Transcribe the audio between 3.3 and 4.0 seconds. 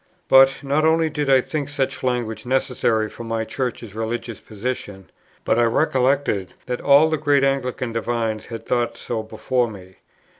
Church's